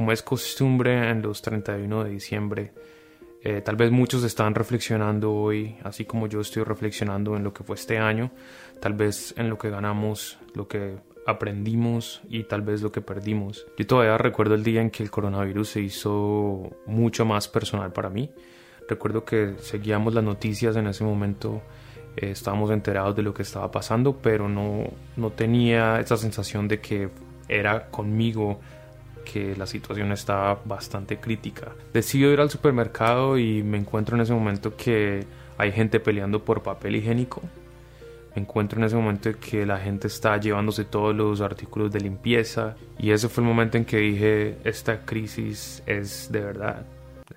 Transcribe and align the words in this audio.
como 0.00 0.12
es 0.12 0.22
costumbre 0.22 1.10
en 1.10 1.20
los 1.20 1.42
31 1.42 2.04
de 2.04 2.10
diciembre, 2.10 2.72
eh, 3.42 3.60
tal 3.60 3.76
vez 3.76 3.90
muchos 3.90 4.24
están 4.24 4.54
reflexionando 4.54 5.30
hoy, 5.30 5.76
así 5.84 6.06
como 6.06 6.26
yo 6.26 6.40
estoy 6.40 6.62
reflexionando 6.62 7.36
en 7.36 7.44
lo 7.44 7.52
que 7.52 7.64
fue 7.64 7.76
este 7.76 7.98
año, 7.98 8.30
tal 8.80 8.94
vez 8.94 9.34
en 9.36 9.50
lo 9.50 9.58
que 9.58 9.68
ganamos, 9.68 10.38
lo 10.54 10.66
que 10.68 10.96
aprendimos 11.26 12.22
y 12.30 12.44
tal 12.44 12.62
vez 12.62 12.80
lo 12.80 12.90
que 12.90 13.02
perdimos. 13.02 13.66
Yo 13.76 13.86
todavía 13.86 14.16
recuerdo 14.16 14.54
el 14.54 14.64
día 14.64 14.80
en 14.80 14.88
que 14.88 15.02
el 15.02 15.10
coronavirus 15.10 15.68
se 15.68 15.82
hizo 15.82 16.70
mucho 16.86 17.26
más 17.26 17.46
personal 17.48 17.92
para 17.92 18.08
mí. 18.08 18.30
Recuerdo 18.88 19.26
que 19.26 19.56
seguíamos 19.58 20.14
las 20.14 20.24
noticias 20.24 20.76
en 20.76 20.86
ese 20.86 21.04
momento, 21.04 21.60
eh, 22.16 22.30
estábamos 22.30 22.70
enterados 22.70 23.14
de 23.14 23.22
lo 23.22 23.34
que 23.34 23.42
estaba 23.42 23.70
pasando, 23.70 24.16
pero 24.16 24.48
no, 24.48 24.84
no 25.18 25.30
tenía 25.32 26.00
esa 26.00 26.16
sensación 26.16 26.68
de 26.68 26.80
que 26.80 27.10
era 27.48 27.90
conmigo 27.90 28.60
que 29.24 29.54
la 29.56 29.66
situación 29.66 30.12
estaba 30.12 30.60
bastante 30.64 31.18
crítica. 31.18 31.72
Decido 31.92 32.32
ir 32.32 32.40
al 32.40 32.50
supermercado 32.50 33.38
y 33.38 33.62
me 33.62 33.78
encuentro 33.78 34.16
en 34.16 34.22
ese 34.22 34.32
momento 34.32 34.76
que 34.76 35.26
hay 35.58 35.72
gente 35.72 36.00
peleando 36.00 36.44
por 36.44 36.62
papel 36.62 36.96
higiénico. 36.96 37.42
Me 38.34 38.42
encuentro 38.42 38.78
en 38.78 38.84
ese 38.84 38.96
momento 38.96 39.28
en 39.28 39.36
que 39.36 39.66
la 39.66 39.78
gente 39.78 40.06
está 40.06 40.36
llevándose 40.36 40.84
todos 40.84 41.14
los 41.14 41.40
artículos 41.40 41.90
de 41.90 42.00
limpieza 42.00 42.76
y 42.98 43.10
ese 43.10 43.28
fue 43.28 43.42
el 43.42 43.48
momento 43.48 43.76
en 43.76 43.84
que 43.84 43.98
dije, 43.98 44.56
esta 44.64 45.04
crisis 45.04 45.82
es 45.86 46.30
de 46.30 46.40
verdad, 46.40 46.86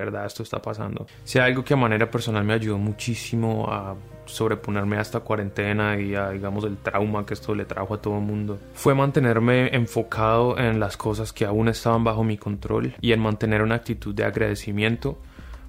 verdad 0.00 0.26
esto 0.26 0.42
está 0.42 0.60
pasando. 0.60 1.06
Si 1.24 1.38
hay 1.38 1.50
algo 1.50 1.64
que 1.64 1.74
a 1.74 1.76
manera 1.76 2.10
personal 2.10 2.44
me 2.44 2.54
ayudó 2.54 2.78
muchísimo 2.78 3.66
a 3.70 3.94
sobreponerme 4.26 4.96
a 4.96 5.00
esta 5.00 5.20
cuarentena 5.20 5.98
y 5.98 6.14
a, 6.14 6.30
digamos, 6.30 6.64
el 6.64 6.76
trauma 6.78 7.26
que 7.26 7.34
esto 7.34 7.54
le 7.54 7.64
trajo 7.64 7.94
a 7.94 8.00
todo 8.00 8.16
el 8.16 8.24
mundo, 8.24 8.58
fue 8.74 8.94
mantenerme 8.94 9.74
enfocado 9.74 10.58
en 10.58 10.80
las 10.80 10.96
cosas 10.96 11.32
que 11.32 11.44
aún 11.44 11.68
estaban 11.68 12.04
bajo 12.04 12.24
mi 12.24 12.36
control 12.36 12.94
y 13.00 13.12
en 13.12 13.20
mantener 13.20 13.62
una 13.62 13.76
actitud 13.76 14.14
de 14.14 14.24
agradecimiento 14.24 15.18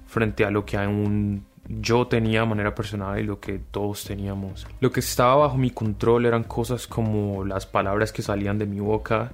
frente 0.06 0.44
a 0.44 0.50
lo 0.50 0.64
que 0.64 0.76
aún 0.76 1.44
yo 1.68 2.06
tenía 2.06 2.40
de 2.40 2.46
manera 2.46 2.74
personal 2.74 3.18
y 3.18 3.24
lo 3.24 3.40
que 3.40 3.58
todos 3.58 4.04
teníamos. 4.04 4.66
Lo 4.80 4.90
que 4.90 5.00
estaba 5.00 5.36
bajo 5.36 5.56
mi 5.56 5.70
control 5.70 6.26
eran 6.26 6.44
cosas 6.44 6.86
como 6.86 7.44
las 7.44 7.66
palabras 7.66 8.12
que 8.12 8.22
salían 8.22 8.58
de 8.58 8.66
mi 8.66 8.80
boca, 8.80 9.32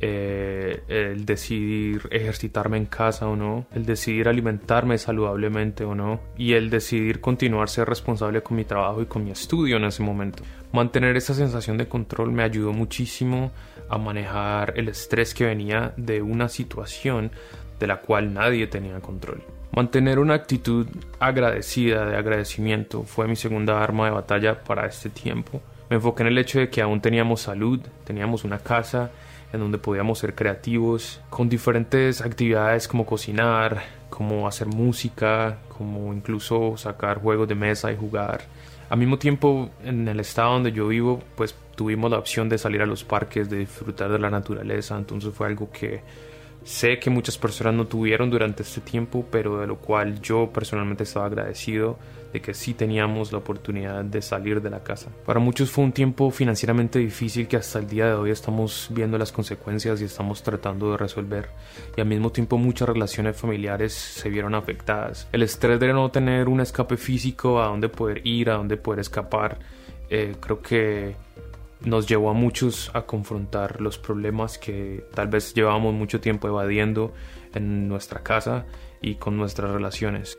eh, 0.00 0.82
el 0.88 1.26
decidir 1.26 2.08
ejercitarme 2.10 2.78
en 2.78 2.86
casa 2.86 3.28
o 3.28 3.36
no, 3.36 3.66
el 3.74 3.84
decidir 3.84 4.28
alimentarme 4.28 4.96
saludablemente 4.98 5.84
o 5.84 5.94
no, 5.94 6.20
y 6.36 6.54
el 6.54 6.70
decidir 6.70 7.20
continuar 7.20 7.68
ser 7.68 7.88
responsable 7.88 8.42
con 8.42 8.56
mi 8.56 8.64
trabajo 8.64 9.02
y 9.02 9.06
con 9.06 9.24
mi 9.24 9.30
estudio 9.30 9.76
en 9.76 9.84
ese 9.84 10.02
momento. 10.02 10.42
Mantener 10.72 11.16
esa 11.16 11.34
sensación 11.34 11.76
de 11.76 11.88
control 11.88 12.32
me 12.32 12.42
ayudó 12.42 12.72
muchísimo 12.72 13.52
a 13.88 13.98
manejar 13.98 14.74
el 14.76 14.88
estrés 14.88 15.34
que 15.34 15.44
venía 15.44 15.92
de 15.96 16.22
una 16.22 16.48
situación 16.48 17.30
de 17.78 17.86
la 17.86 18.00
cual 18.00 18.32
nadie 18.32 18.66
tenía 18.68 19.00
control. 19.00 19.42
Mantener 19.72 20.18
una 20.18 20.34
actitud 20.34 20.86
agradecida, 21.18 22.04
de 22.06 22.16
agradecimiento, 22.16 23.04
fue 23.04 23.28
mi 23.28 23.36
segunda 23.36 23.82
arma 23.82 24.06
de 24.06 24.12
batalla 24.12 24.62
para 24.64 24.86
este 24.86 25.10
tiempo. 25.10 25.60
Me 25.90 25.96
enfoqué 25.96 26.22
en 26.22 26.28
el 26.28 26.38
hecho 26.38 26.60
de 26.60 26.70
que 26.70 26.80
aún 26.80 27.00
teníamos 27.00 27.40
salud, 27.40 27.80
teníamos 28.04 28.44
una 28.44 28.60
casa 28.60 29.10
en 29.52 29.58
donde 29.58 29.76
podíamos 29.76 30.20
ser 30.20 30.36
creativos, 30.36 31.20
con 31.30 31.48
diferentes 31.48 32.20
actividades 32.20 32.86
como 32.86 33.04
cocinar, 33.04 33.82
como 34.08 34.46
hacer 34.46 34.68
música, 34.68 35.58
como 35.76 36.14
incluso 36.14 36.76
sacar 36.76 37.20
juegos 37.20 37.48
de 37.48 37.56
mesa 37.56 37.90
y 37.90 37.96
jugar. 37.96 38.42
Al 38.88 38.98
mismo 38.98 39.18
tiempo, 39.18 39.68
en 39.84 40.06
el 40.06 40.20
estado 40.20 40.52
donde 40.52 40.70
yo 40.70 40.86
vivo, 40.86 41.20
pues 41.34 41.56
tuvimos 41.74 42.08
la 42.12 42.18
opción 42.18 42.48
de 42.48 42.58
salir 42.58 42.82
a 42.82 42.86
los 42.86 43.02
parques, 43.02 43.50
de 43.50 43.58
disfrutar 43.58 44.12
de 44.12 44.20
la 44.20 44.30
naturaleza, 44.30 44.96
entonces 44.96 45.34
fue 45.34 45.48
algo 45.48 45.72
que 45.72 46.02
sé 46.64 46.98
que 46.98 47.10
muchas 47.10 47.38
personas 47.38 47.74
no 47.74 47.86
tuvieron 47.86 48.30
durante 48.30 48.62
este 48.62 48.80
tiempo, 48.80 49.26
pero 49.30 49.58
de 49.60 49.66
lo 49.66 49.76
cual 49.76 50.20
yo 50.20 50.50
personalmente 50.52 51.04
estaba 51.04 51.26
agradecido 51.26 51.98
de 52.32 52.40
que 52.40 52.54
sí 52.54 52.74
teníamos 52.74 53.32
la 53.32 53.38
oportunidad 53.38 54.04
de 54.04 54.22
salir 54.22 54.62
de 54.62 54.70
la 54.70 54.82
casa. 54.82 55.10
Para 55.26 55.40
muchos 55.40 55.70
fue 55.70 55.84
un 55.84 55.92
tiempo 55.92 56.30
financieramente 56.30 56.98
difícil 56.98 57.48
que 57.48 57.56
hasta 57.56 57.78
el 57.78 57.88
día 57.88 58.06
de 58.06 58.14
hoy 58.14 58.30
estamos 58.30 58.88
viendo 58.90 59.18
las 59.18 59.32
consecuencias 59.32 60.00
y 60.00 60.04
estamos 60.04 60.42
tratando 60.42 60.92
de 60.92 60.96
resolver. 60.96 61.48
Y 61.96 62.00
al 62.00 62.06
mismo 62.06 62.30
tiempo 62.30 62.56
muchas 62.56 62.88
relaciones 62.88 63.36
familiares 63.36 63.92
se 63.92 64.28
vieron 64.28 64.54
afectadas. 64.54 65.28
El 65.32 65.42
estrés 65.42 65.80
de 65.80 65.92
no 65.92 66.10
tener 66.10 66.48
un 66.48 66.60
escape 66.60 66.96
físico 66.96 67.60
a 67.60 67.66
dónde 67.66 67.88
poder 67.88 68.24
ir, 68.26 68.50
a 68.50 68.54
dónde 68.54 68.76
poder 68.76 69.00
escapar, 69.00 69.58
eh, 70.08 70.36
creo 70.40 70.60
que 70.60 71.16
nos 71.82 72.06
llevó 72.06 72.30
a 72.30 72.34
muchos 72.34 72.90
a 72.94 73.02
confrontar 73.02 73.80
los 73.80 73.98
problemas 73.98 74.58
que 74.58 75.04
tal 75.14 75.28
vez 75.28 75.54
llevábamos 75.54 75.94
mucho 75.94 76.20
tiempo 76.20 76.48
evadiendo 76.48 77.12
en 77.54 77.88
nuestra 77.88 78.22
casa 78.22 78.66
y 79.00 79.14
con 79.16 79.36
nuestras 79.36 79.70
relaciones. 79.70 80.38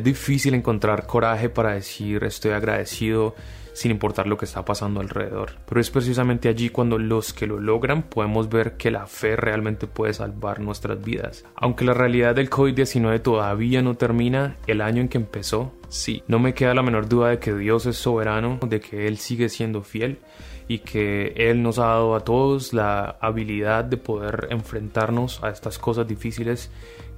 Es 0.00 0.04
difícil 0.04 0.54
encontrar 0.54 1.06
coraje 1.06 1.50
para 1.50 1.74
decir 1.74 2.24
estoy 2.24 2.52
agradecido 2.52 3.34
sin 3.74 3.90
importar 3.90 4.26
lo 4.26 4.38
que 4.38 4.46
está 4.46 4.64
pasando 4.64 4.98
alrededor. 4.98 5.50
Pero 5.68 5.78
es 5.78 5.90
precisamente 5.90 6.48
allí 6.48 6.70
cuando 6.70 6.98
los 6.98 7.34
que 7.34 7.46
lo 7.46 7.60
logran 7.60 8.04
podemos 8.04 8.48
ver 8.48 8.78
que 8.78 8.90
la 8.90 9.06
fe 9.06 9.36
realmente 9.36 9.86
puede 9.86 10.14
salvar 10.14 10.60
nuestras 10.60 11.04
vidas. 11.04 11.44
Aunque 11.54 11.84
la 11.84 11.92
realidad 11.92 12.34
del 12.34 12.48
COVID-19 12.48 13.20
todavía 13.20 13.82
no 13.82 13.94
termina, 13.98 14.56
el 14.66 14.80
año 14.80 15.02
en 15.02 15.10
que 15.10 15.18
empezó, 15.18 15.74
sí. 15.90 16.22
No 16.28 16.38
me 16.38 16.54
queda 16.54 16.72
la 16.72 16.82
menor 16.82 17.06
duda 17.06 17.28
de 17.28 17.38
que 17.38 17.54
Dios 17.54 17.84
es 17.84 17.98
soberano, 17.98 18.58
de 18.66 18.80
que 18.80 19.06
Él 19.06 19.18
sigue 19.18 19.50
siendo 19.50 19.82
fiel 19.82 20.18
y 20.66 20.78
que 20.78 21.34
Él 21.36 21.62
nos 21.62 21.78
ha 21.78 21.88
dado 21.88 22.14
a 22.14 22.20
todos 22.20 22.72
la 22.72 23.18
habilidad 23.20 23.84
de 23.84 23.98
poder 23.98 24.48
enfrentarnos 24.48 25.44
a 25.44 25.50
estas 25.50 25.78
cosas 25.78 26.08
difíciles 26.08 26.70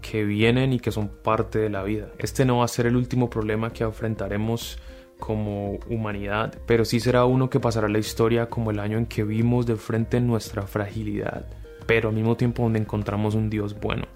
que 0.02 0.24
vienen 0.24 0.72
y 0.72 0.80
que 0.80 0.90
son 0.90 1.08
parte 1.08 1.58
de 1.58 1.70
la 1.70 1.82
vida. 1.82 2.08
Este 2.18 2.44
no 2.44 2.58
va 2.58 2.64
a 2.64 2.68
ser 2.72 2.86
el 2.86 2.96
último 2.96 3.30
problema 3.30 3.72
que 3.72 3.84
enfrentaremos 3.84 4.78
como 5.18 5.78
humanidad, 5.88 6.58
pero 6.66 6.84
sí 6.84 6.98
será 6.98 7.24
uno 7.24 7.48
que 7.48 7.60
pasará 7.60 7.88
la 7.88 7.98
historia 7.98 8.50
como 8.50 8.70
el 8.70 8.80
año 8.80 8.98
en 8.98 9.06
que 9.06 9.22
vimos 9.22 9.66
de 9.66 9.76
frente 9.76 10.20
nuestra 10.20 10.62
fragilidad, 10.66 11.46
pero 11.86 12.08
al 12.08 12.14
mismo 12.14 12.36
tiempo 12.36 12.64
donde 12.64 12.80
encontramos 12.80 13.34
un 13.34 13.48
Dios 13.48 13.78
bueno. 13.78 14.06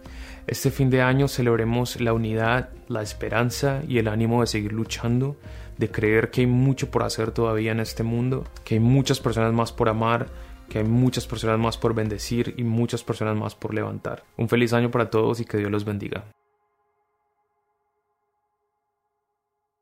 Este 0.48 0.70
fin 0.70 0.90
de 0.90 1.02
año 1.02 1.28
celebremos 1.28 2.00
la 2.00 2.12
unidad, 2.12 2.70
la 2.88 3.02
esperanza 3.02 3.82
y 3.86 3.98
el 3.98 4.08
ánimo 4.08 4.40
de 4.40 4.46
seguir 4.46 4.72
luchando 4.72 5.36
de 5.78 5.90
creer 5.90 6.30
que 6.30 6.42
hay 6.42 6.46
mucho 6.46 6.90
por 6.90 7.02
hacer 7.02 7.30
todavía 7.32 7.72
en 7.72 7.80
este 7.80 8.02
mundo, 8.02 8.44
que 8.64 8.74
hay 8.74 8.80
muchas 8.80 9.20
personas 9.20 9.52
más 9.52 9.72
por 9.72 9.88
amar, 9.88 10.28
que 10.68 10.78
hay 10.78 10.84
muchas 10.84 11.26
personas 11.26 11.58
más 11.58 11.76
por 11.76 11.94
bendecir 11.94 12.54
y 12.56 12.64
muchas 12.64 13.02
personas 13.04 13.36
más 13.36 13.54
por 13.54 13.74
levantar. 13.74 14.24
Un 14.36 14.48
feliz 14.48 14.72
año 14.72 14.90
para 14.90 15.10
todos 15.10 15.40
y 15.40 15.44
que 15.44 15.58
Dios 15.58 15.70
los 15.70 15.84
bendiga. 15.84 16.24